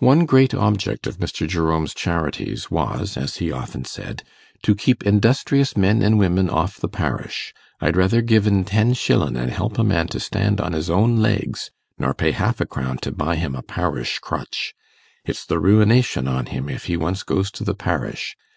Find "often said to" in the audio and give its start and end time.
3.52-4.74